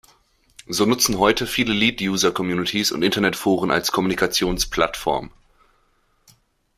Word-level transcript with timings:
So 0.65 0.87
nutzen 0.87 1.19
heute 1.19 1.45
viele 1.45 1.73
Lead 1.75 2.01
User 2.01 2.31
Communities 2.31 2.91
und 2.91 3.03
Internetforen 3.03 3.69
als 3.69 3.91
Kommunikationsplattform. 3.91 5.29